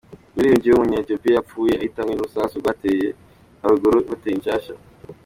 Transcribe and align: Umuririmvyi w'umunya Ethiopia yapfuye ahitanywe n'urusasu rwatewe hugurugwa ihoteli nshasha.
Umuririmvyi 0.33 0.69
w'umunya 0.69 0.99
Ethiopia 1.01 1.33
yapfuye 1.35 1.73
ahitanywe 1.75 2.13
n'urusasu 2.13 2.55
rwatewe 2.61 3.07
hugurugwa 3.61 4.05
ihoteli 4.09 4.39
nshasha. 4.39 4.73